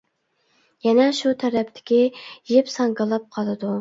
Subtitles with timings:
[0.85, 2.01] يەنە شۇ تەرەپتىكى
[2.55, 3.69] يىپ ساڭگىلاپ قالىدۇ.